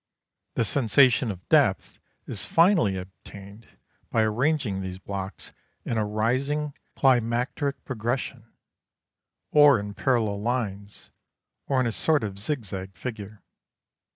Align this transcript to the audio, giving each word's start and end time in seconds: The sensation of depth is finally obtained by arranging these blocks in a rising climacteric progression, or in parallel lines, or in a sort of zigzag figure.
The 0.55 0.65
sensation 0.65 1.29
of 1.29 1.47
depth 1.47 1.99
is 2.25 2.47
finally 2.47 2.97
obtained 2.97 3.67
by 4.09 4.23
arranging 4.23 4.81
these 4.81 4.97
blocks 4.97 5.53
in 5.85 5.99
a 5.99 6.05
rising 6.07 6.73
climacteric 6.95 7.85
progression, 7.85 8.51
or 9.51 9.79
in 9.79 9.93
parallel 9.93 10.41
lines, 10.41 11.11
or 11.67 11.79
in 11.79 11.85
a 11.85 11.91
sort 11.91 12.23
of 12.23 12.39
zigzag 12.39 12.95
figure. 12.97 13.43